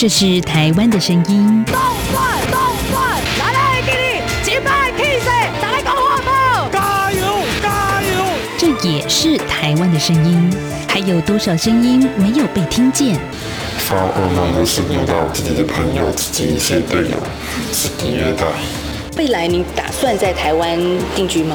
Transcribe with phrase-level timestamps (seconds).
[0.00, 1.62] 这是台湾的声音。
[1.66, 1.76] 动
[2.10, 2.58] 转，动
[2.90, 5.26] 转，来来给你击败 K C，
[5.60, 6.70] 再来搞活宝！
[6.72, 7.26] 加油，
[7.62, 8.24] 加油！
[8.56, 10.50] 这也是台湾的声音。
[10.88, 13.20] 还有多少声音没有被听见？
[13.76, 17.16] 发噩梦的是遇到自己的朋友、自己一些队友
[17.70, 18.46] 是虐待。
[19.18, 20.78] 未来你打算在台湾
[21.14, 21.54] 定居吗？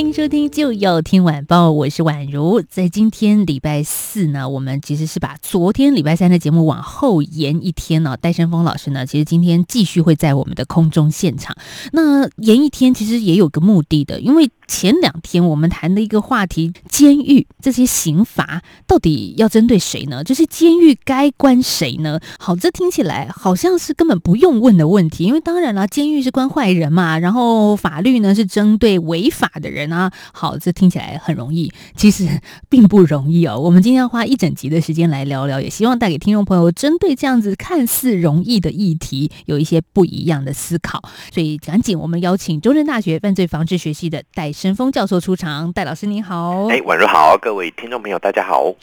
[0.00, 2.62] 欢迎收听就要听晚报，我是宛如。
[2.62, 8.16] 在今天礼拜四呢，我们其实是把昨天礼拜三的节目往后延一天呢。
[8.18, 11.54] 戴胜峰老师呢，其实今天继续会在我们的空中现场。
[11.92, 20.22] 那延一天其实也有个目的的，因为前两天我们谈的一个话题，监狱这些刑罚到底要针对谁呢？
[20.22, 22.20] 就是监狱该关谁呢？
[22.38, 29.90] 好，这听起来好像是根本不用问的问题，因为当然了，监狱是关坏人嘛，然后法律呢是针对违法的人。
[29.90, 33.58] 啊，好，这听起来很容易，其实并不容易哦。
[33.58, 41.02] 我们今天要花一整集的时间来聊聊，也希望带给听众朋友针对这样子看似容易的议题，有一些不一样的思考。
[41.34, 45.72] 所以赶紧，我们邀请中正大学犯罪防治学系的戴伸峰教授出场。
[45.72, 48.74] 戴老师您好，哎，晚上好，各位听众朋友大家好。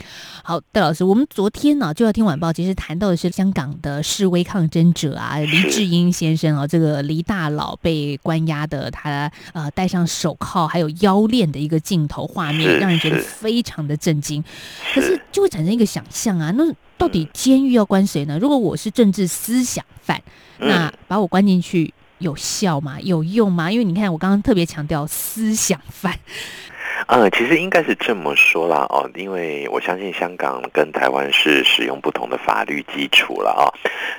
[0.41, 10.89] 好，戴老师，我们昨天呢、啊、就要听晚报，其实谈到的是香港的示威抗争者啊，黎智英先生啊，这个黎大佬被关押的，他呃戴上手铐，还有。
[11.01, 14.43] 腰链的一个镜头画面，让人觉得非常的震惊。
[14.95, 16.63] 可是就会产生一个想象啊，那
[16.97, 18.39] 到底监狱要关谁呢？
[18.39, 20.19] 如果我是政治思想犯，
[20.57, 22.99] 那把我关进去有效吗？
[23.01, 23.71] 有用吗？
[23.71, 26.19] 因为你看，我刚刚特别强调思想犯。
[27.07, 33.69] 嗯，其实应该是这么说啦哦，因为我相信香港跟台湾是使用不同的法律基础了啊。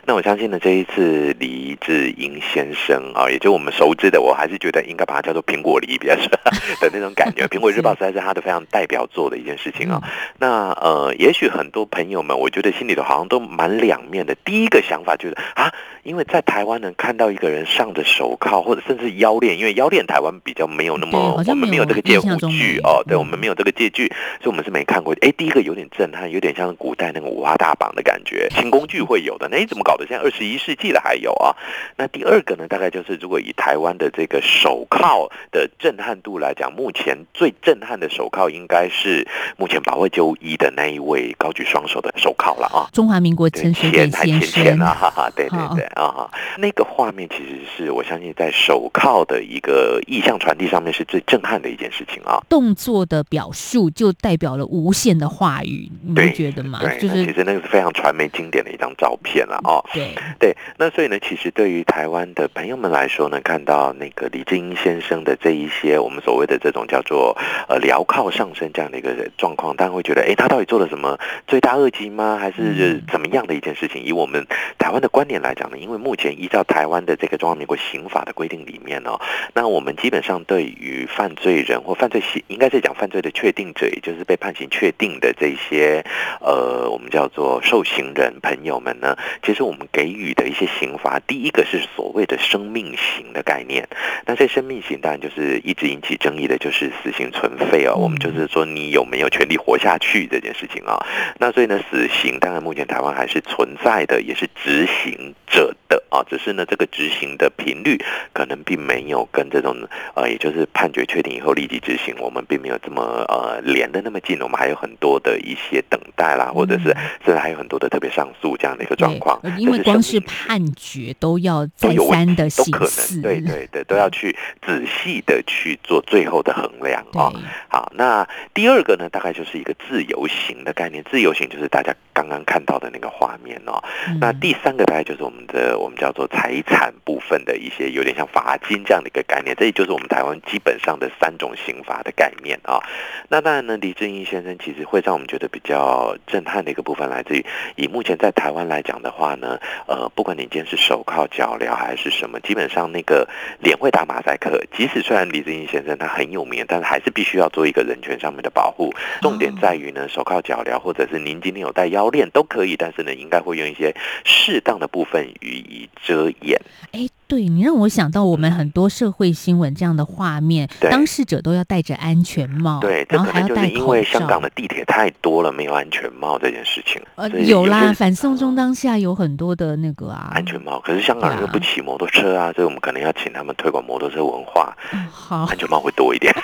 [0.07, 6.29] 那我相信呢，这一次黎智英先生啊，也就我们熟知的，我还是觉得应该把它叫做苹果黎比较是
[6.81, 7.47] 的那种感觉。
[7.49, 10.01] 苹果日报实在是他的非常代表作的一件事情啊。
[10.39, 14.35] 那呃，也许很多朋友们，我觉得心里头好像都蛮两面的。
[14.45, 15.71] 第一个想法就是啊，
[16.05, 22.68] 因为在台湾能看到一个人上着手铐，或者甚至腰链，因为腰链台湾比较没有那么，我们没有这个戒护具。
[22.83, 24.07] 哦，对，我们没有这个借据，
[24.43, 25.17] 所以我们是没看过。
[25.23, 29.49] 哎，第一个有点震撼，有点像古代那个五花大绑的感觉，轻工具会有的。
[29.51, 30.07] 那你怎么搞得？
[30.07, 31.57] 现在二十一世纪了还有啊？
[31.97, 32.67] 那第二个呢？
[32.69, 39.27] 大概就是如果以台湾的这个手铐的震撼度来讲，目前最震撼的手铐应该是
[39.57, 42.89] 目前保卫就医的那一位高举双手的手铐了啊！
[42.93, 52.43] 中华民国陈水扁先生啊，哈哈，对对对啊，那个画面其实是我相信在手铐的一个意象传递上面是最震撼的一件事情啊。
[52.59, 56.81] 动作的表述就代表了无限的话语，你会觉得吗？
[56.81, 59.79] 对，就是其实那个是非常传媒经典的一张照片了哦。
[59.95, 67.33] 对对，那所以呢，其实对于台湾的朋友们来说呢，看到那个李正英先生的这一些我们所谓的这种叫做
[67.69, 72.37] 呃镣铐上身这样的一个状况，大家会觉得，哎，他到底做了什么罪大恶极吗？
[72.41, 74.03] 还是怎么样的一件事情？
[74.03, 74.45] 以我们
[74.77, 79.17] 台湾的观点来讲呢，因为目前依照台湾的这个中华民国刑法的规定里面哦，
[79.55, 82.95] 那我们基本上对于犯罪人或犯罪刑，应该是讲。
[82.99, 86.05] 犯罪的确定者，也就是被判刑确定的这些，
[86.41, 93.89] 呃，我们叫做受刑人朋友们呢，其实我们给予的一些刑罚，第一个是所谓的生命刑的概念。
[94.27, 97.95] 那这生命刑当然就是一直引起争议的，就是死刑存废哦。
[97.95, 100.99] 我们就是说，你有没有权利活下去这件事情啊？
[101.39, 107.97] 那所以呢，死刑当然目前台湾还是存在的，也是执行者的啊，只是呢，这个执行的频率
[108.33, 109.77] 可能并没有跟这种
[110.17, 112.79] 呃，也就是判决确定以后立即执行，我们并没有。
[112.81, 116.85] 这么呃，连的那么近，我们还有很多的一些等待啦，或者是
[117.25, 119.39] 甚至还有很多的特别上诉这样的一个状况。
[119.59, 127.33] 因为光是判决都要再三的都可能，对对对，都要去仔细的去做最后的衡量啊。
[127.69, 131.05] 好，那第二个呢，大概就是一个自由行的概念。
[131.11, 133.83] 自由行就是大家刚刚看到的那个画面哦。
[134.21, 139.55] 那第三个大概就是我们的我们叫做财产部分的一些有点像罚金这样的一个概念。
[139.59, 142.81] 这也就是我们台湾基本上的三种刑罚的概概念啊。
[143.29, 147.45] 那当然呢，黎智英先生其实会让我们觉得比较震撼的一个部分，来自于
[147.77, 153.29] 以目前在台湾来讲的话呢，呃，不管你今天是手铐脚镣还是什么，基本上那个
[153.61, 154.63] 脸会打马赛克。
[154.77, 158.93] 即使虽然黎智英先生他很有名，但是还是必须要做一个人权上面的保护。
[159.21, 166.61] 重点在于呢，手铐脚镣或者是您今天有戴腰链都可以，但是呢，应该会用一些适当的部分予以遮掩。
[166.93, 167.09] 哎。
[167.29, 177.03] 对，你让我想到我们很多社会新闻这样的画面，当事者都要戴着安全帽，对，然后还要戴因为香港的地铁太多了，没有安全帽这件事情。
[177.17, 180.81] 呃，有啦，反送中当下有很多的那个啊，安全帽。
[180.81, 184.75] 可是香港人又不骑摩托车啊，所以我们可能要请他们推广摩托车文化，
[185.13, 186.35] 好，安全帽会多一点。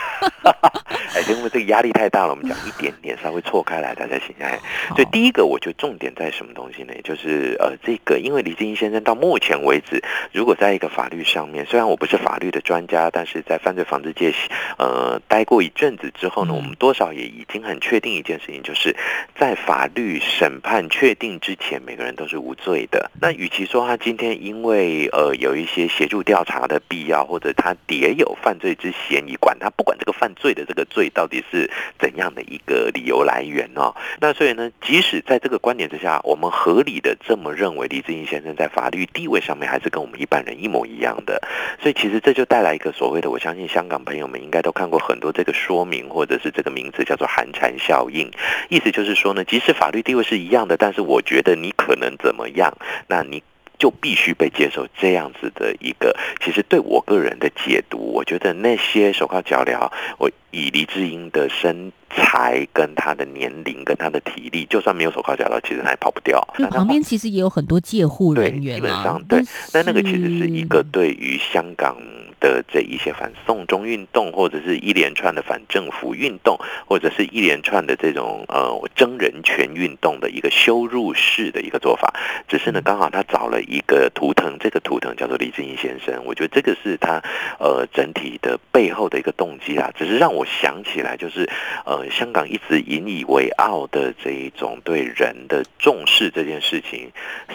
[1.15, 4.59] 哎，因为这个压力太大了，我们讲一点点稍微错开来，大家请哎。
[4.95, 6.93] 所以第一个，我觉得重点在什么东西呢？
[7.03, 10.03] 就是呃，这个因为李志英先生到目前为止，
[10.33, 14.33] 如果在一个法律上面，虽然我不是法律的专家，但是在犯罪防治界，
[14.79, 18.95] 呃，待过一阵子之后呢，我们多少也已经很确定一件事情，就是
[19.37, 23.11] 在法律审判确定之前，每个人都是无罪的。
[23.21, 41.15] 那与其说他今天因为呃有一些协助调查的必要，或者他也有犯罪之嫌疑，管他不管这个犯罪的这个罪到底是怎样的一个理由来源哦，那所以呢，即使在这个观点之下，我们合理的这么认为，李志英先生在法律地位上面还是跟我们一般人一模一样。
[41.27, 41.41] 的，
[41.81, 48.31] 所以其实这就带来一个所谓的，我相信香港朋友们应该都看过很多这个说明，或者是这个名字叫做寒蝉效应。
[48.69, 52.77] 意思就是说呢，即使法律地位是一样的，但是我觉得你可能怎么样，
[53.09, 53.43] 那你
[53.79, 56.17] 就必须被接受这样子的一个。
[56.41, 66.41] 其实对我个人的解读，我觉得那些手铐脚镣，我以黎智英的身材跟他的年龄跟他的体力，就算没有手铐脚镣，其实他也跑不掉。
[66.59, 69.43] 那旁边其实也有很多戒护人员，啊，基本上对。
[69.73, 71.97] 那那个其实是一个对于香港
[72.41, 82.13] 的这一些反送中运动，或者是一连串的反政府运动，或者是一连串的这种呃争人权运动的一个羞辱式的一个做法。
[82.47, 86.23] 只是呢，刚好他找了一个图腾，这个图腾叫做李志英先生。
[86.25, 87.23] 我觉得这个是他
[87.59, 89.91] 呃整体的背后的一个动机啦。
[89.97, 91.49] 只是让我想起来，就是
[91.85, 97.11] 呃香港一直引以为傲的这一种对人的重视这件事情，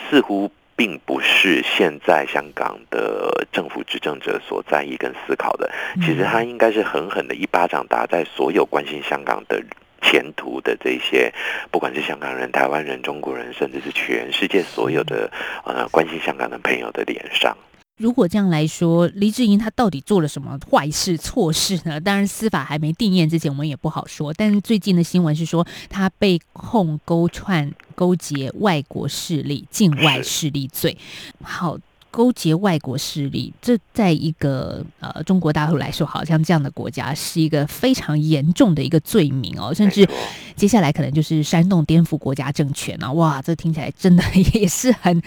[0.10, 0.52] 似乎。
[0.80, 5.70] 并不是现在香港的政府执政者所在意跟思考的，
[6.02, 9.62] 其实他应该是狠狠的一巴掌打在所有关心香港的
[10.02, 11.34] 前途的这些，
[11.70, 15.30] 不管是香港人、台湾人、中国人，甚至是全世界所有的
[15.66, 17.58] 呃关心香港的朋友的脸上。
[18.00, 22.00] 如果这样来说，黎智英他到底做了什么坏事、错事呢？
[22.02, 24.34] 当然，司法还没定验之前，我们也不好说。
[24.34, 30.98] 但是最近的新闻是说，他被控勾串、勾结外国势力、境外势力罪。
[31.44, 31.78] 好。
[32.12, 40.08] 勾结外国势力，这在一个呃中国大陆来说，好像这样的国家是一个非常严重的一个罪名哦，甚至
[40.56, 43.12] 接下来可能就是煽动颠覆国家政权啊！
[43.14, 44.24] 哇，这听起来真的
[44.54, 45.22] 也是很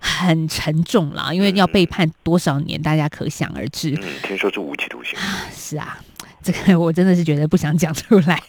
[0.00, 3.90] 很沉重啦，因为要被判多少年，大家可想而知。
[4.00, 5.18] 嗯，听说是无期徒刑。
[5.18, 5.98] 啊是啊。
[6.48, 8.42] 这个我真的是觉得不想讲出来，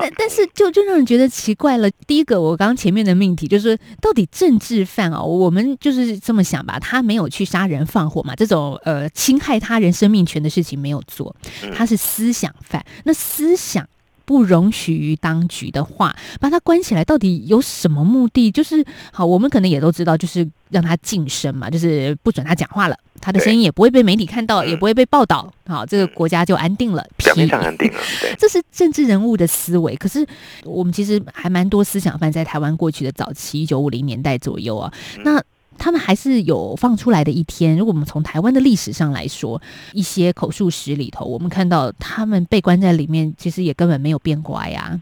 [0.00, 1.90] 但但是就就让人觉得奇怪了。
[2.06, 11.34] 第一个，我刚刚前面的命题就是说，到底政治犯啊，我们就是这么想吧，他没有去杀人放火嘛，这种呃侵害他人生命权的事情没有做，
[11.74, 12.84] 他是思想犯。
[13.02, 13.84] 那思想
[14.28, 18.50] 不容许于当局的话，把他关起来，到底有什么目的？
[18.50, 22.96] 就是好，我们可能也都知道，就是让他晋升嘛，就是不准他讲话了。
[23.22, 27.98] 他的声音也不会被媒体看到，也不会被报道，好，这个国家就安定了，表面上安定了。
[28.20, 29.96] 对， 这是政治人物的思维。
[29.96, 30.26] 可是
[30.64, 34.92] 我们其实还蛮多思想犯在台湾过去的早期，一九五零年代左右啊，
[35.24, 35.42] 那
[35.78, 37.76] 他们还是有放出来的一天。
[37.76, 39.60] 如果我们从台湾的历史上来说，
[39.92, 45.00] 一些口述史里头，我们看到他们被关在里面，其实也根本没有变乖呀。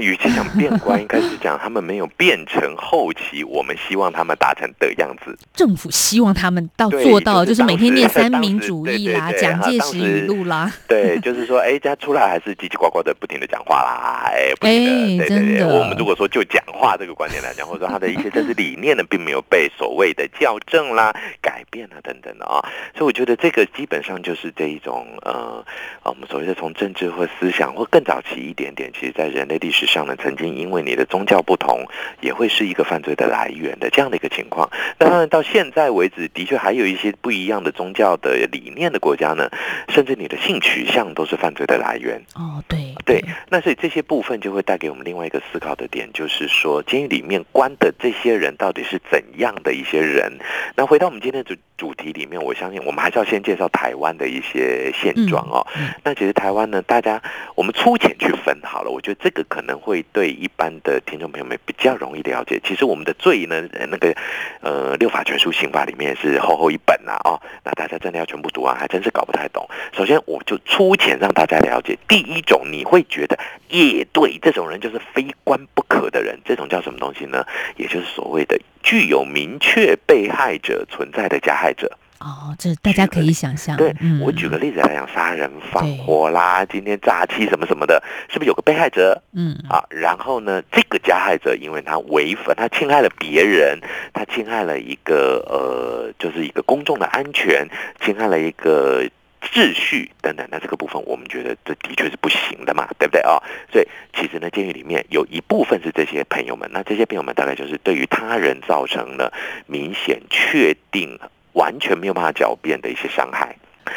[0.00, 5.36] 与其讲变乖， 应该是讲他们没有变成后期我们希望他们达成的样子。
[5.54, 10.70] 政府希望他们到做到，就是每天念三民 主义啦、蒋介石语录啦。
[10.86, 15.64] 对，就是说，哎，他出来还是叽叽呱呱的，不停的讲话啦，哎，不停的，对对对。
[15.64, 22.60] 我们如果说就讲话这个观点来讲，或者说他的一些政治理念呢，并没有被所谓的校正啦、改变啊等等的啊，
[22.94, 25.64] 所以我觉得这个基本上就是这一种呃，
[26.04, 29.45] 我们所谓的从政治或思想或更早期一点点，其实在人。
[29.46, 31.86] 人类历史上呢，曾经因为你的宗教不同，
[32.20, 34.68] 也会是一个犯罪的来源的这样的一个情况。
[34.98, 39.48] 那当然，到现在为止，的确还有一些不一样的宗教的理念的国家呢，
[39.88, 42.20] 甚至你的性取向都是犯罪的来源。
[42.34, 50.32] 哦，对对，那所以这些部分就会带给我们另外一个思考的点，就是说，监狱里面关的这些人到底是怎样的一些人？
[50.74, 55.64] 那回到我们今天的主主题里面，我相信我们还是要先介绍台湾的一些现状哦。
[55.76, 57.22] 嗯嗯、那其实台湾呢，大家
[57.54, 62.58] 我们粗浅去分好了，我觉得这个可能会对一般的听众朋友们比较容易了解。
[62.64, 64.14] 其实我们的罪呢，那个
[64.60, 69.68] 呃六法全书刑法里面是厚厚一本呐、哦，那大家真的要全部读完，还真是搞不太懂。
[69.92, 73.38] 首先，我就粗浅让大家了解，第一种你会觉得
[73.68, 77.44] 也对，这种人就是非关不可的人，这种叫什么东西呢？
[77.76, 81.98] 也就是所谓的具有明确被害者存在的加害者。
[82.20, 83.76] 哦，这大家可以想象。
[83.76, 89.22] 对，嗯、我举个例子来讲，杀人放火啦，今天诈欺什么什么的，是不是有个被害者？
[89.32, 93.78] 嗯啊，然后呢，这个加害者因为他违反，他侵害了别人，
[94.12, 97.68] 他侵害了一个呃，就是一个公众的安全，
[98.00, 99.04] 侵害了一个
[99.42, 103.36] 秩序等等，那这个部分我们觉得这的确是不行的嘛，对不对啊？
[103.70, 109.32] 所以其实呢，监狱里面有一部分是这些朋友们，那这些朋友们大概就是对于他人造成了
[109.66, 111.18] 明显确定。
[111.56, 113.56] 完全没有办法狡辩的一些伤害，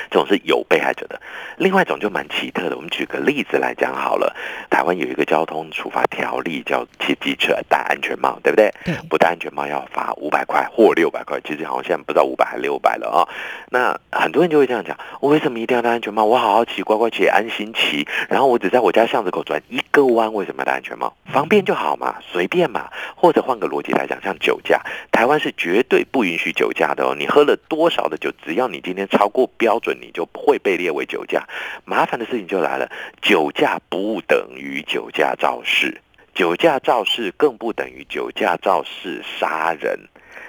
[0.10, 1.20] 这种是有被害者的。
[1.58, 4.36] 另外一种就蛮奇特的，我们举个例子来讲好了。
[4.70, 8.74] 台湾有一个交通处罚条例，叫骑机车戴安全帽，对不对？
[8.86, 8.96] 对。
[9.10, 13.28] 不戴安全帽要罚五百块或六百块，其实好像现在不知道五百还六百了啊、哦。
[13.70, 16.24] 那很多人就会这样讲：我为什么一定要戴安全帽？
[16.24, 18.08] 我好好骑，乖乖骑，安心骑。
[18.30, 21.14] 然后我只在我家巷子口转一个弯，为什么要戴安全帽？
[21.26, 22.90] 方便就好嘛，随便嘛。
[23.16, 24.82] 或者换个逻辑来讲，像酒驾，
[25.12, 27.16] 台湾是绝对不允许酒驾的哦。
[27.18, 31.48] 你喝了多少的酒，只要你今天超过标准，你就会被列为酒驾。
[31.86, 32.90] 麻烦的事情就来了，
[33.22, 36.02] 酒驾不等于酒驾肇事，
[36.34, 40.00] 酒驾肇事更不等于酒驾肇事杀人，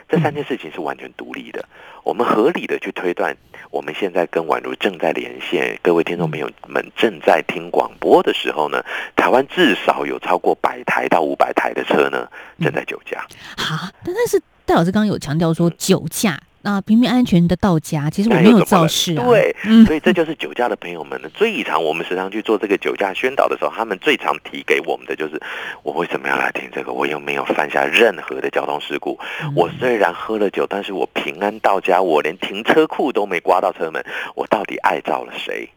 [0.08, 1.64] 这三件事情是完全独立的。
[2.02, 3.36] 我们合理的去推断，
[3.70, 8.82] 我们现在跟宛如正在连线，各位听众朋友们正在听广播的时候呢，
[9.14, 12.26] 台湾至少有超过百台到五百台的车呢
[12.58, 13.26] 正在酒驾。
[13.58, 14.40] 好，但但是
[14.70, 16.38] 戴老师刚刚有强调说酒驾。
[16.62, 19.24] 那平平安全的到家，其实我没有肇事啊。
[19.24, 19.52] 对，
[19.84, 21.28] 所以这就是酒驾的朋友们呢。
[21.34, 25.42] 最常我们时常去做这个酒驾宣导的时候，他们最常提给我们的就是：
[25.82, 26.92] 我为什么要来听这个？
[26.92, 29.18] 我又没有犯下任何的交通事故。
[29.56, 34.04] 我虽然喝了酒，但是我平安到家，我连停车库都没刮到车门。
[34.36, 35.68] 我到底碍到了谁？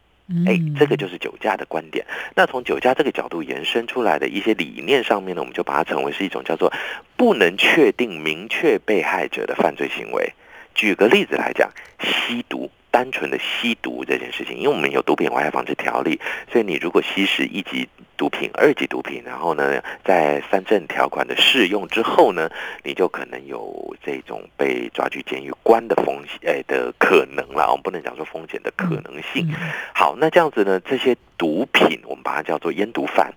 [0.48, 2.06] 哎，这个就是酒驾的观点。
[2.36, 6.72] 那从酒驾这个角度延伸出来的一些理念上面呢，我们就把它称为是一种叫做
[7.18, 10.34] 不能确定明确被害者的犯罪行为。
[10.74, 16.20] 举个例子来讲，吸毒，单纯的吸毒这件事情，因为我们有毒品危害防治条例，
[16.52, 17.88] 所以你如果吸食一级
[18.24, 22.50] 毒品、二级毒品，然后呢，在三证条款的适用之后呢，
[22.82, 27.70] 你就可能有这种被抓去监狱关的风险诶的可能了。
[27.70, 29.54] 我们不能讲说风险的可能性。
[29.94, 33.30] 好，那这样子呢，这些毒品我们把它叫做烟毒贩，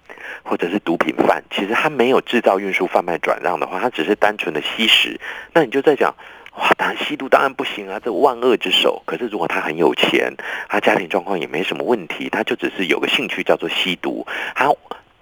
[0.44, 5.18] 或者是毒品贩，其实它没有制造、运输、贩卖、转让的话，它只是单纯的吸食，
[5.52, 6.14] 那你就在讲。
[6.56, 9.02] 哇，当然吸毒当然不行啊，这万恶之首。
[9.06, 10.34] 可是如果他很有钱，
[10.68, 14.72] 他家庭状况也没什么问题，他就只是有个兴趣叫做吸毒，他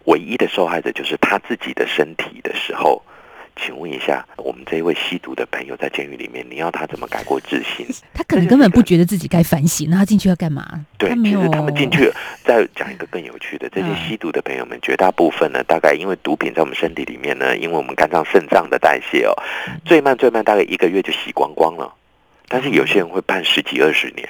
[0.05, 3.03] 唯一的受害者就是他自己的身体的时候。
[3.57, 7.87] 请问一下，我们这一位吸毒的朋友在监狱里面，你要他怎么改过自新？
[8.13, 10.85] 他可能根本不觉得自己该反省，那他进去要干嘛？
[10.99, 12.11] 对，其实他们进去。
[12.45, 19.33] 再讲一个更有趣的， 这些吸毒的朋友们，绝大部分呢，大概因为毒品在我们身体里面呢，因为我们肝脏、肾脏的代谢哦，
[19.85, 21.93] 最慢最慢大概一个月就洗光光了。
[22.49, 24.29] 但是有些人会判十几二十年，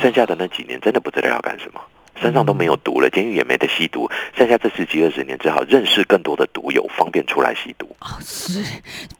[0.00, 1.80] 剩下的那几年真的不知道要干什么。
[2.20, 7.86] 身上都没有毒了，监狱也没得吸毒，剩下这十几二十年，只好认识更多的毒友，方便出来吸毒。
[8.00, 8.62] 哦，是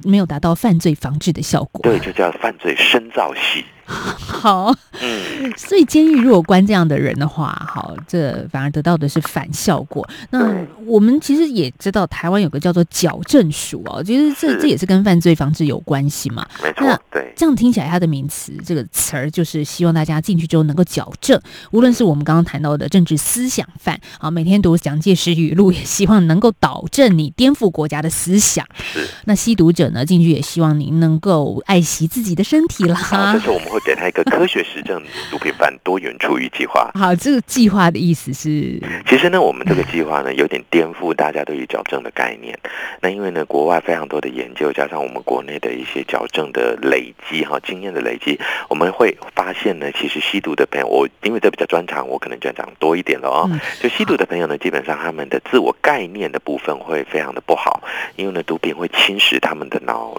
[0.04, 1.80] 没有达到犯罪防治的效果。
[1.82, 3.64] 对，就叫犯罪深造系。
[4.36, 10.06] 好，嗯，所以监狱如果关这样的人的话，好，这反而得到的是反效果。
[10.30, 10.52] 那
[10.84, 16.46] 我们其实也知道，台湾有个叫做矫正署哦，其实这这也是跟犯罪防治有关系嘛。
[16.62, 21.40] 没错，对，这样听起来，它的名词这个词儿就是希望大家进去之后能够矫正，
[21.70, 28.66] 无论是我们刚刚谈到的政治思想犯啊，每天读蒋介石语录，也希望能够导正你颠覆国家的思想。
[28.82, 33.32] 是，那吸毒者呢，进去也希望您能够爱惜自己的身体啦。
[33.32, 33.75] 这是我们。
[33.76, 36.90] 会给他一个科学实证毒品犯多元处遇计划。
[36.94, 42.58] 好，这个计划的意思是，其实呢，我们这个计划呢，有点颠覆大家对于矫正的概念。
[43.02, 48.40] 那因为呢，国外非常多的研究，加上我们国内的一些矫正的累积哈，经验的累积，
[48.70, 53.50] 我们会发现呢，其实吸毒的朋友，我因为这比较专长，我可能就要讲多一点了哦。
[53.78, 57.82] 就吸毒的朋友呢，基本上他们的自我概念的部分会非常的不好，
[58.16, 60.18] 因为呢，毒品会侵蚀他们的脑。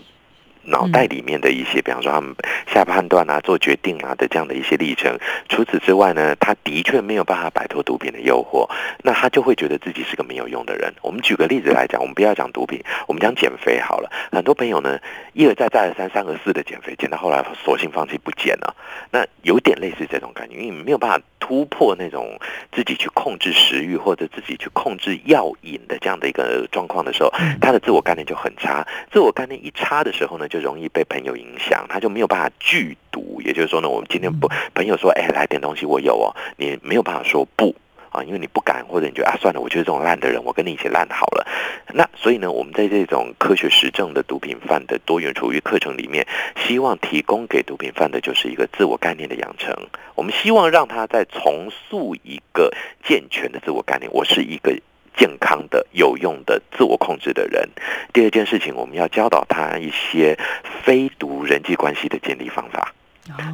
[0.68, 2.36] 脑袋里面的一些，比方说他们
[2.68, 5.18] 下判断啊、做决定啊的这样的一些历程。
[5.50, 8.70] 除此之外呢，他的确没有办法摆脱毒品的诱惑，
[9.04, 10.94] 那他就会觉得自己是个没有用的人。
[11.02, 14.12] 我们举个例子来讲，我们不要讲毒品，我们讲减肥好了。
[14.32, 15.00] 很多朋友呢，
[15.34, 18.76] 一而再、再而三、三而四的减肥，减到后来索性放弃不减了。
[19.12, 22.38] 那有点类似这种感觉，因为你没有办法突破那种
[22.74, 28.86] 自己去控制食欲或者自己去控制药瘾的这样的一个状况的时候，他的自我概念就很差。
[29.14, 33.42] 自我概念一差的时候呢，就容易被朋友影响，他就没有办法拒毒。
[33.46, 37.74] 也就是说呢，我们今天不朋友说，哎，来点东西，我有哦，你没有办法说不
[38.18, 41.48] 啊，因为你不敢，或者你觉得啊，算了，我就是这种烂的人，我跟你一起烂好了。
[41.94, 46.26] 那所以呢，我们在这种科学实证的毒品犯的多元处遇课程里面，
[46.66, 49.74] 希望提供给毒品犯的就是一个自我概念的养成。
[50.16, 54.76] 我们希望让他再重塑一个健全的自我概念，我是一个。
[55.20, 57.68] 健康的、有用的、自我控制的人。
[58.14, 60.38] 第二件事情，我们要教导他一些
[60.86, 62.94] 非毒人际关系的建立方法。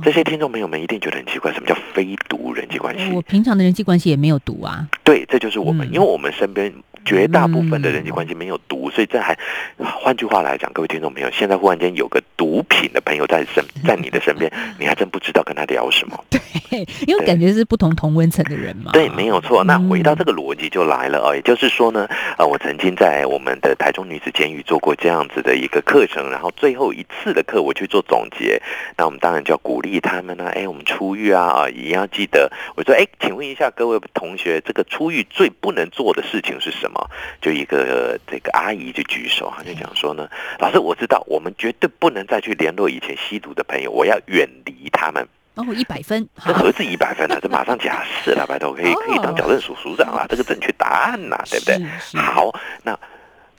[0.01, 3.12] 这些听众朋友们一定觉得很奇怪，什么叫非毒人际关系？
[3.13, 4.88] 我平常的人际关系也没有毒啊。
[5.03, 6.74] 对，这就是我们，因为我们身边。
[7.05, 9.38] 绝大部分的人际关系没有毒，所以这还，
[9.77, 16.24] 换句话来讲，各位听众朋友，现在忽然间有个毒品的朋友在身，在你的身边，你还真不知道跟他聊什么。
[16.29, 18.91] 对，因为感觉是不同同温层的人嘛。
[18.93, 19.63] 对，没有错。
[19.63, 22.07] 那回到这个逻辑就来了哦，也就是说呢，
[22.38, 28.62] 呃，我曾经在我们的台中女子监狱做过这样子的一个课程，然后最后一次的课我去做总结，
[28.98, 36.92] 那我们当然就要鼓励他们呢，哎，我们出狱啊啊，也要记得，我说，哎，请问一下各位同学，这个出狱最不能做的事情是什么？
[37.41, 40.27] 就一个这个阿姨就举手，她就讲说呢，
[40.59, 45.27] 老师我知道，我们绝对不能再去联络以前吸毒的朋友，我要远离他们。
[45.55, 47.38] 哦，一百分，这何止一百分呢？
[47.41, 51.79] 这马上假释了，拜托，可以可以当矫正署署长了，这个正确答案呐，对不对？
[52.19, 52.51] 好，
[52.83, 53.00] 那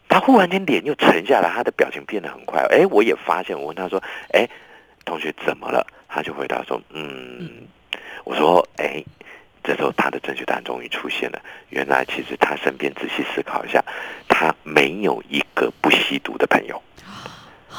[0.09, 2.67] 他忽然间脸又沉下来，他的表情变得很快。
[2.71, 4.49] 哎，我也发现，我问他说，哎，
[5.05, 5.87] 同学怎么了？
[6.09, 7.67] 他就回答说，嗯，
[8.25, 9.05] 我说，哎。
[9.65, 11.41] 这时候，他的正确答案终于出现了。
[11.71, 13.83] 原来，其实他身边仔细思考一下，
[14.29, 16.81] 他没有一个不吸毒的朋友，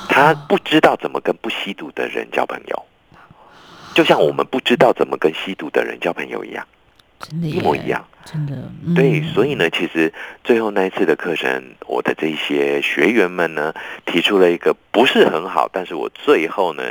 [0.10, 2.86] 他不知道怎么跟不吸毒的人交朋友，
[3.94, 6.68] 就像我们不知道怎么跟吸毒的人交朋友一样，
[7.20, 8.56] 真的，一模一样，真的。
[8.96, 10.12] 对，所以呢，其实
[10.44, 13.72] 最后那一次的课程，我的这些学员们呢，
[14.08, 16.84] 提出了一个不是很好，但是我最后呢。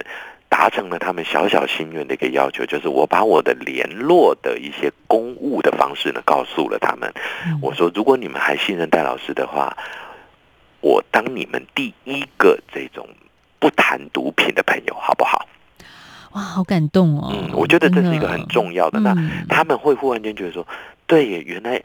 [0.57, 7.13] 达成了他们小小心愿的一个要求，就是我把我的联络的一些公务的方式呢，告诉了他们。
[7.61, 9.77] 我说，如果你们还信任戴老师的话，
[10.81, 13.05] 我当你们第一个这种
[13.59, 15.45] 不谈毒品的朋友，好不好？
[16.35, 17.33] 哇，好感动哦！
[17.33, 19.01] 嗯，我觉得这是一个很重要的。
[19.01, 19.13] 那
[19.49, 20.65] 他们会忽然间觉得说，
[21.09, 21.83] 对，原来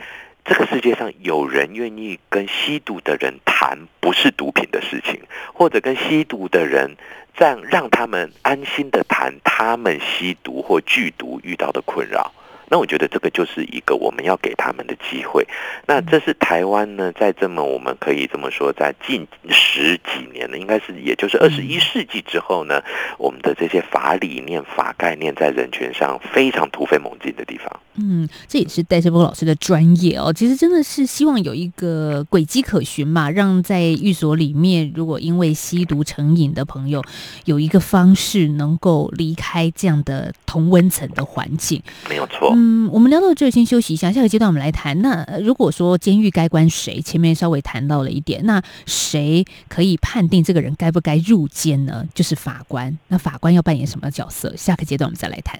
[0.49, 5.21] 这个世界上有人愿意跟吸毒的人谈不是毒品的事情，
[5.53, 6.97] 或者跟吸毒的人。
[7.35, 12.33] 让让他们安心的谈他们吸毒或剧毒遇到的困扰。
[12.69, 15.45] 那我觉得这个就是一个我们要给他们的机会。
[15.87, 22.81] 那这是台湾呢，在这么我们可以这么说，在近十几年呢，应该是也就是二十一世纪之后呢，
[23.17, 27.79] 我们的这些法理念、法概念在人权上非常突飞猛进的地方。
[28.01, 30.31] 嗯，这也是戴胜峰老师的专业哦。
[30.31, 37.03] 其实真的是希望有一个轨迹可循嘛，让在寓所里面，如果因为吸毒成瘾的朋友，
[37.43, 41.81] 有一个方式能够离开这样的同温层的环境。
[42.07, 42.55] 没有错。
[42.61, 44.11] 嗯，我们聊到这，先休息一下。
[44.11, 45.01] 下个阶段我们来谈。
[45.01, 47.01] 那如果说监狱该关谁？
[47.01, 48.45] 前面稍微谈到了一点。
[48.45, 52.05] 那谁可以判定这个人该不该入监呢？
[52.13, 52.97] 就是法官。
[53.07, 54.53] 那法官要扮演什么角色？
[54.57, 55.57] 下个阶段我们再来谈。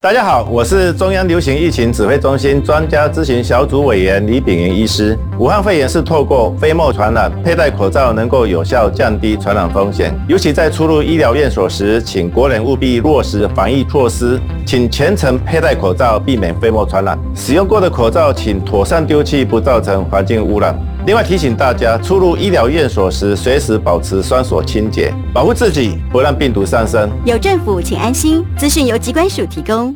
[0.00, 5.18] 大家好，我是中央流行疫情指挥中心专家咨询小组委员李秉云医师。
[5.40, 10.14] 武汉肺炎是透过飞沫传染，佩戴口罩能够有效降低传染风险。
[10.28, 17.18] 尤其在出入医疗院所时，请国人务必落实防疫措施，请全程佩戴口罩，避免飞沫传染。
[17.34, 20.78] 使用过的口罩请妥善丢弃，不造成环境污染。
[21.06, 27.08] 另外提醒大家，出入医疗院所时，随时保持双手清洁，保护自己，不让病毒上身。
[27.24, 28.44] 有政府，请安心。
[28.56, 29.87] 资讯由疾管署提供。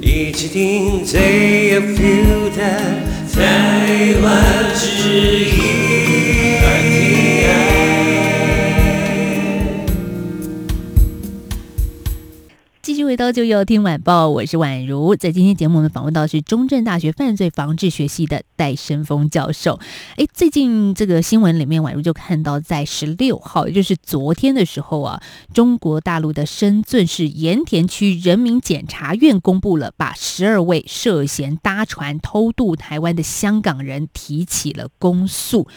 [0.00, 2.60] 一起听最有 feel 的
[3.32, 5.77] 台湾之音。
[13.32, 15.14] 就有听晚报，我是宛如。
[15.14, 19.78] 在今天节目，我们访问到是中正大学犯罪防治学系的戴生峰教授。
[20.16, 35.68] 哎，最近这个新闻里面，宛如就看到，在十六号，也就是昨天的时候啊，中国大陆的深圳市盐田区人民检察院公布了，把十二位涉嫌搭船偷渡台湾的香港人提起了公诉。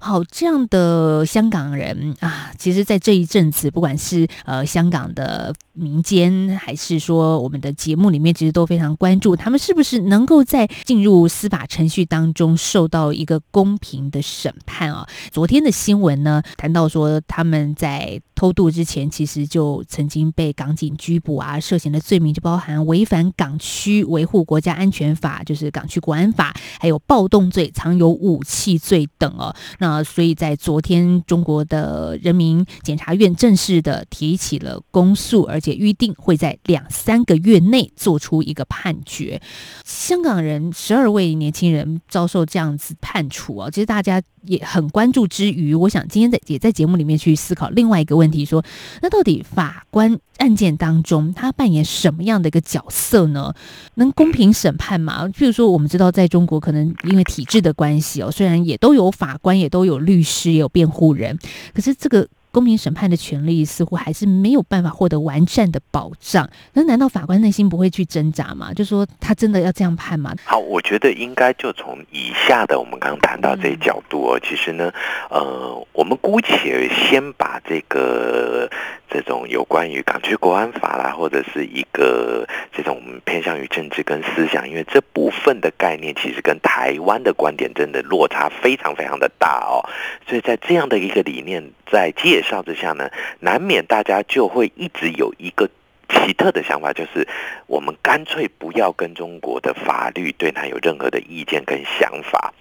[0.00, 15.06] 好，这样的香港人啊，其实，在这一阵子，不管是呃香港的民间，还是是说我们的节目里面，其实都非常关注他们是不是能够在进入司法程序当中受到一个公平的审判啊。
[15.30, 29.54] 昨天的新闻呢，谈到说他们在偷渡之前，其实就曾经被港警拘捕啊，涉嫌的罪名就包含违反港区维护国家安全法，就是港区国安法，还有暴动罪、藏有武器罪等哦。
[29.78, 39.40] 那，所以在昨天，中国的人民检察院正式的提起了公诉，而且预定会在两三个月内做出一个判决。
[39.84, 48.68] 香港人十二位年轻人遭受这样子判处啊，其实大家也很关注之余，我想今天在也在节目里面去思考另外一个问问题说，说
[49.02, 53.54] 那到底法官案件当中他扮演什么样的一个角色呢？
[53.96, 55.28] 能公平审判吗？
[55.28, 61.38] 譬如说，我们知道在中国可能因为体制的关系哦，虽然也都有法官，也都有律师，也有辩护人，
[61.74, 66.48] 可是这个公平审判的权利似乎还是没有办法获得完善的保障。
[66.74, 68.72] 那难道法官内心不会去挣扎吗？
[68.72, 70.32] 就说他真的要这样判吗？
[70.44, 74.92] 好，我觉得应该就从以下的我们刚刚谈到这一角度哦，嗯、其实呢，
[75.30, 78.70] 呃，我们姑且先把这个
[79.08, 89.84] 这种有关于港区国安法啦，或者是一个这种偏向于政治跟思想，因为这部分的概念其实跟台湾的观点真的落差非常非常的大哦，
[90.28, 93.08] 所以在这样的一个理念在介绍之下呢，
[93.40, 95.68] 难免大家就会一直有一个
[96.08, 97.26] 奇特的想法，就是
[97.66, 102.52] 我们干脆不要跟中国的法律对它有任何的意见跟想法。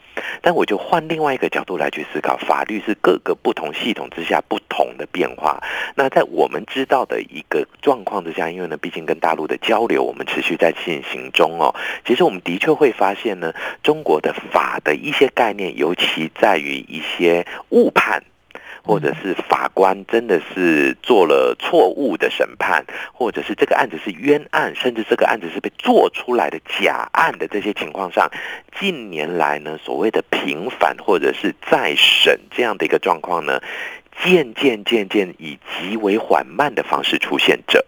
[0.44, 5.60] 但我就换另外一个角度来去思考，法律是各个不同系统之下不同的变化。
[5.96, 11.74] 那在我们知道的一个状况之下，因为呢，毕竟跟大陆的交流我们持续在进行中哦。
[12.06, 18.24] 其实我们的确会发现呢，中国的法的一些概念，尤其在于一些误判。
[18.84, 28.30] 或者是法官真的是做了错误的审判，或者是这个案子是冤案，甚至这个案子是被做出来的假案的这些情况上，
[28.78, 33.62] 近年来呢，所谓的平反或者是再审这样的一个状况呢，
[34.22, 37.84] 渐渐渐渐以极为缓慢的方式出现着。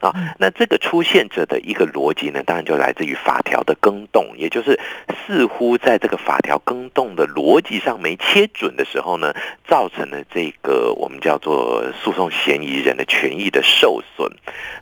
[0.00, 4.78] 啊，那这个出现者的一个逻辑呢，当然就来自于法条的更动，也就是
[5.26, 9.34] 似乎在这个法条更动的逻辑上没切准的时候呢，
[9.66, 14.30] 造成了这个我们叫做诉讼嫌疑人的权益的受损。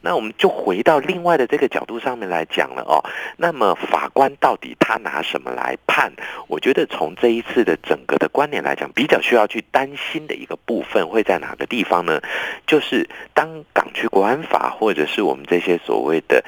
[0.02, 3.00] 那我们就回到另外的这个角度上面来讲了哦。
[3.36, 6.12] 那么法官到底他拿什么来判？
[6.48, 12.20] 我觉得从这一次的整个的观点来讲，比较需要去担心的一个部分会在哪个地方呢？
[12.66, 16.44] 就是当港区国安法或者是我们这些所谓的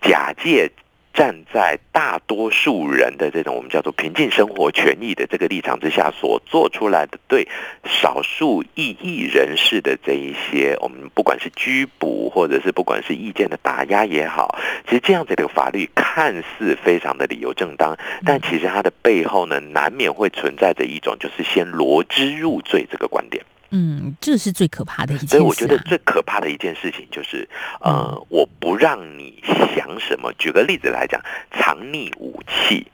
[0.00, 0.70] 假借
[1.14, 7.46] 站在大多数人的这种我们叫做平静生活权益的这个立场之下所做出来的对
[7.84, 23.44] 少数异议人士的这一些，我们不管是拘捕或者是不管是意见的打压也好，其实这样子的法律看似非常的理由正当，但其实它的背后呢，难免会存在着一种就是先罗织入罪这个观点。
[23.72, 25.38] 嗯，这是最可怕的一件事，啊。
[25.38, 27.48] 所以我觉得最可怕的一件事情就是，
[27.80, 29.42] 呃，嗯、我不让你
[29.74, 30.32] 想什么。
[30.34, 32.86] 举个例子来讲，藏匿武器。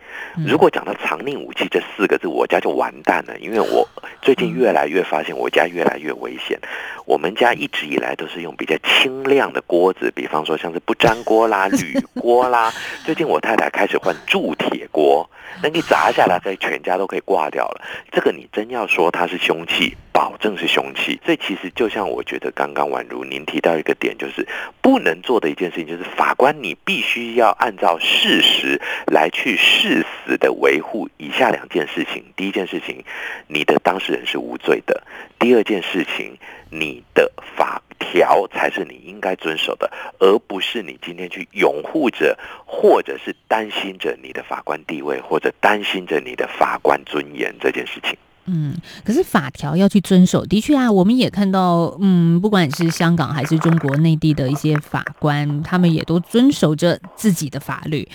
[0.47, 3.89] 如果讲到藏匿武器这四个字，我家就完蛋了，因为我
[4.23, 6.59] 最近越来越发现我家越来越危险。
[7.07, 12.73] 我们家一直以来都是用比较轻量的锅子，比方说像是不粘锅啦、 铝锅啦。
[13.05, 15.29] 最近我太太开始换铸铁锅，
[15.63, 17.85] 那你砸下来，在全家都可以挂掉了。
[18.13, 21.21] 这个你真要说它是凶器，保证是凶器。
[21.25, 24.47] 所以其实就像我觉得刚刚宛如您提到一个点，就是
[24.81, 32.25] 不能做的一件事情，就是法官你必须要按照事实来去誓死的维护以下两件事情。
[32.37, 33.05] 第一件事情，
[33.47, 34.95] 你的当事人是无罪的；
[35.39, 36.39] 第二件事情，
[36.71, 48.17] 你的法条才是你应该遵守的，而不是你今天去拥护着，或者是担心着你的法官地位，或者担心着你的法官尊严这件事情。
[48.49, 58.09] 嗯，可是法条要去遵守，的确啊，我们也看到，嗯，不管是香港还是中国内地的一些法官，他们也都遵守着自己的法律。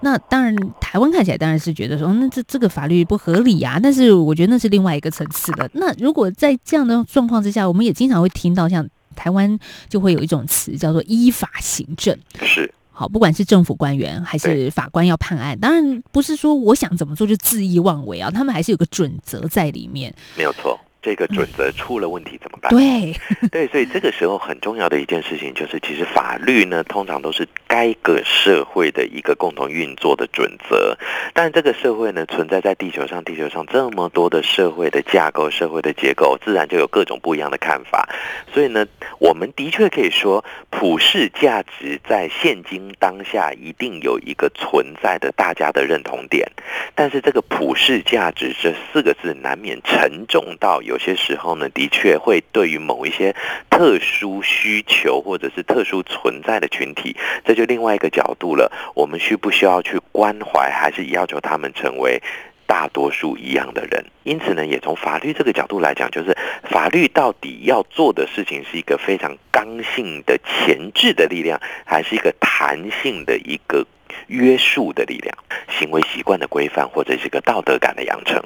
[0.00, 3.78] 那当然，台湾看起来当然是觉得说，那这这个法律不合理啊。
[3.82, 5.70] 但是我觉得那是另外一个层次的。
[5.74, 12.18] 那如果在这样的状况之下，我们也经常会听到像台湾就会有一种词叫做依法行政。
[12.42, 12.72] 是。
[12.96, 20.14] 好，不管是政府官员还是法官要判案，当然不是说我想怎么做就恣意妄为啊，他们还是有个准则在里面。
[20.36, 20.78] 没有错。
[21.04, 22.70] 这个准则出了问题怎么办？
[22.70, 23.14] 对
[23.52, 30.96] 对，所以这个时候很重要的一件事情就是，其实法律呢，通常都是该个社会的一个共同运作的准则。
[31.34, 38.08] 但这个社会呢，存在在地球上，地球上这么多的社会的架构、社会的结构，自然就有各种不一样的看法。
[38.50, 38.86] 所以呢，
[39.18, 46.50] 我们的确可以说，普世价值在现今当下一定有一个存在的大家的认同点。
[46.94, 50.93] 但是这个普世价值这四个字，难免沉重到有。
[50.94, 53.34] 有些时候呢，的确会对于某一些
[53.68, 58.70] 特殊需求或者是特殊存在的群体，这就另外一个角度了。
[58.94, 62.22] 我们需不需要去关怀，还是要求他们成为
[62.64, 64.04] 大多数一样的人？
[64.22, 66.32] 因此呢，也从法律这个角度来讲，就是
[66.70, 73.84] 法律到底要做的事情是一个非常刚性的前置的力量，还是一个弹性的一个
[74.28, 75.36] 约束的力量？
[75.76, 78.40] 行为习惯的规范，或者是一个道德感的养成？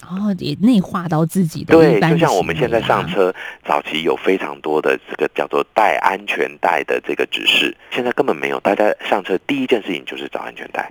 [0.00, 3.32] 然后也内化到自己的对，就像我们现在上车，
[3.64, 8.58] 早期有非常多的这个叫做带安全带的这个指示，现在根本没有。
[8.60, 10.90] 大家上车第一件事情就是找安全带。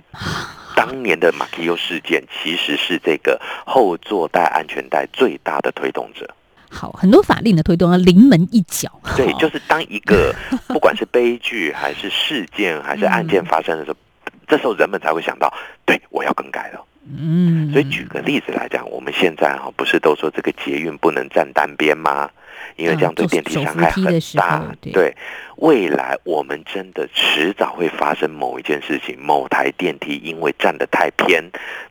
[0.74, 6.28] 当年的马基优事件其实是这个后座带安全带最大的推动者。
[6.70, 8.88] 好，很多法令的推动要临门一脚。
[9.16, 10.32] 对， 就是当一个
[10.68, 13.96] 不管是悲剧还是事件还是案件发生的时候，
[14.26, 15.52] 嗯、这时候人们才会想到，
[15.84, 16.80] 对，我要更改了。
[17.04, 22.30] 嗯，所以举个例子来讲，我们现在哈不是都说这个捷运不能站单边吗？
[22.76, 24.62] 因为这样对电梯伤害很大。
[24.80, 25.16] 对，对，
[25.56, 31.42] 未来我们真的迟早会发生某一件事情，某台电梯因为站得太偏，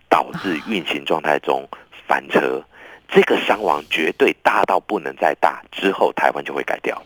[0.08, 1.68] 导致运行状态中
[2.08, 2.64] 翻车，
[3.10, 7.02] 这个伤亡绝对大到不能再大，之后台湾就会改掉。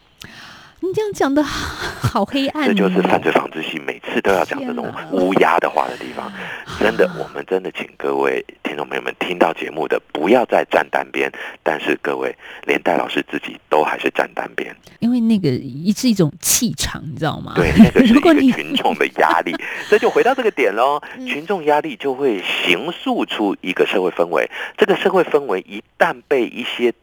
[0.83, 6.29] 你这样讲的 好黑暗，这就是犯罪防治系每次都要讲这种乌鸦的话的地方。
[6.77, 11.31] 真的，我们真的请各位听众朋友们听到节目的，不要再站单边。
[11.63, 17.53] 但是各位，连戴老师自己都还是站单边，因为那个一是一种气场，你知道吗？
[17.55, 19.55] 对，那个 是一个群众的压力。
[19.89, 24.51] 这就回到这个点喽，群众压力就会形塑出一个社会氛围。
[24.77, 26.93] 这个社会氛围一旦被一些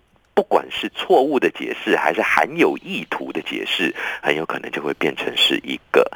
[0.41, 6.11] 不管是错误的解释，还是含有意图的解释，很有可能就会变成是一个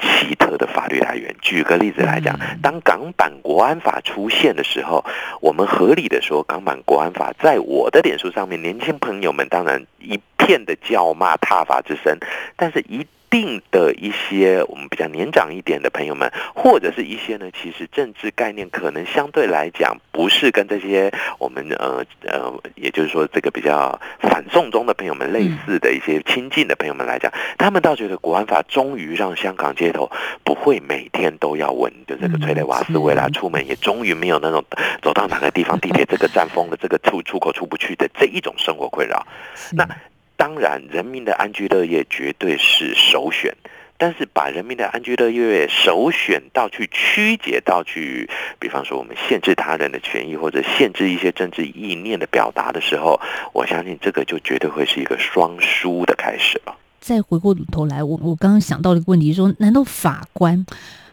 [0.00, 1.36] 奇特的法律来源。
[1.42, 5.04] 举个例子来讲，当港版国安法出现的时候，
[5.42, 12.16] 我们合理的说，港版国安法在我的脸书上面，年轻朋友们当然一片的叫骂、挞伐之声，
[12.56, 13.06] 但是一。
[13.32, 30.10] 定的一些我们比较年长一点的朋友们，或者是一些呢，其实政治概念可能相对来讲不是跟这些我们呃呃，也就是说这个比较反送中的朋友们类似的一些亲近的朋友们来讲，他们倒觉得国安法终于让香港街头
[30.44, 34.62] 不会每天都要闻就这个催泪瓦斯味啦，出门也终于没有那种
[35.00, 39.26] 走到哪个地方地铁这个站封的这个出出口出不去的这一种生活困扰，
[39.72, 39.88] 那。
[40.36, 43.54] 当然，人民的安居乐业绝对是首选，
[43.96, 53.20] 但是把人民的安居乐业首选到去曲解到去，比方说我们限制他人的权益或者限制一些政治意念的表达的时候，
[53.52, 56.74] 我相信这个就绝对会是一个双输的开始了。
[57.00, 60.66] 再回过头来，我我刚刚想到的一个问题说，说难道法官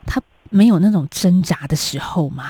[0.08, 2.49] 他没有那种挣扎的时候吗？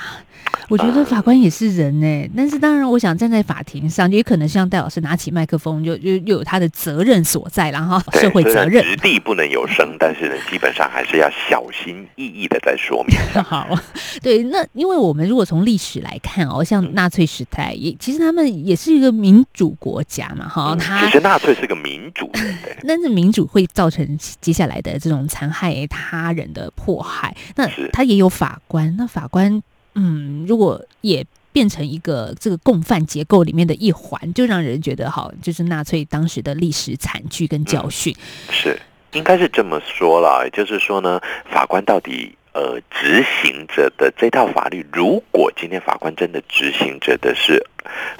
[0.70, 8.84] 我觉得法官也是人呢、欸，但是当然，我想站在法庭上，也可能像戴老师拿起麦克风，就就又有他的责任所在，然后社会责任。
[8.84, 13.18] 实地不能有声，但是呢，基本上还是要小心翼翼的在说明。
[13.44, 13.68] 好，
[14.22, 22.30] 对，那因为我们如果从历史来看哦，像纳粹时代也，其实他们也是一个民主国家嘛，哈、嗯，他其实纳粹是个民主，
[22.88, 29.64] 但是民主会造成接下来的这种残害他人的迫害，那他也有法官，那法官。
[30.00, 38.16] 嗯，如果也变成一个这个共犯结构里面的一环，就让人觉得好，就是纳粹当时的历史惨剧跟教训。
[38.48, 38.80] 嗯，是，
[39.12, 41.20] 应该是这么说啦，也就是说呢，
[41.52, 47.62] 法官到底呃执行者的这套法律，如果今天法官真的执行者的是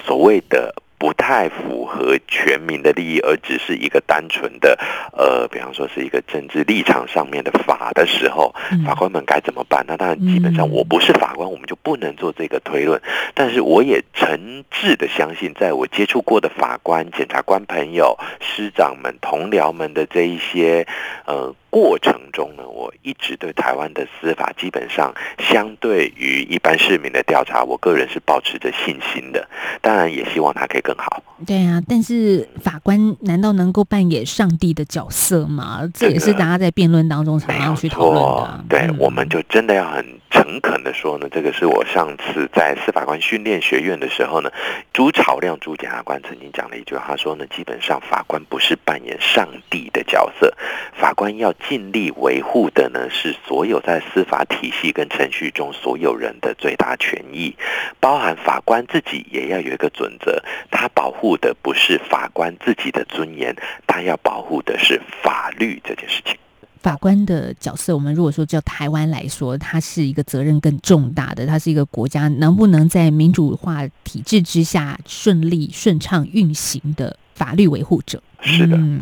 [0.06, 0.74] 所谓的。
[1.00, 4.78] 不太符合全民的利益，而只是一个单纯的，
[5.16, 9.82] 呃，比方说是一个政治立场上面的法的时候，法官们该怎么办？
[9.88, 13.00] 那当然，基本上我不是法官，我们就不能做这个推论。
[13.32, 20.86] 但是我也诚挚的相信，在我接触过的法官、检察官朋友、师长们、同僚们的这一些，
[21.24, 21.54] 呃。
[21.70, 29.48] 过程中呢，我一直对台湾的司法基本上相对于一般市民的调查，我个人是保持着信心的。
[29.80, 31.22] 当然，也希望它可以更好。
[31.46, 35.88] 对啊，但是法官难道能够扮演上帝的角色吗？
[35.94, 38.64] 这也是大家在辩论当中常常去讨论的。
[38.68, 44.50] 对，嗯、我们就真的要很诚恳的说呢，这个是我上次在司法官训练学院的时候呢，
[44.92, 50.52] 朱朝亮朱检察官曾经讲了一句话，他说呢，基本上法官不是扮演上帝的角色，
[50.92, 57.54] 法官要尽力维护的呢是所有在司法体系跟程序中所有人的最大权益，
[58.00, 63.54] 包含法官自己也要有一个准则，他保护的不是法官自己的尊严，
[63.86, 66.36] 他要保护的是法律这件事情。
[66.82, 78.22] 法官的角色，我们如果说叫台湾来说，它是一个责任更重大的，它是一个国家能不能在民主化体制之下顺利顺畅运行的法律维护者。
[78.42, 78.76] 是的。
[78.76, 79.00] 嗯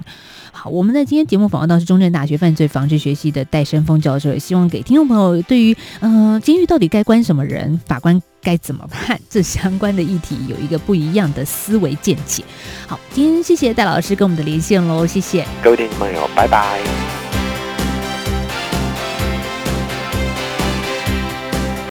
[0.51, 12.43] 好，我们在今天节目访问到是中正大学犯罪防治学系的戴生峰教授，也希望给听众朋友对于呃监狱到底该关什么人，法官该怎么判这相关的议题有一个不一样的思维见解。
[12.89, 17.28] 好，今天谢谢戴老师跟我们的连线喽，谢谢各位听众朋友，拜拜。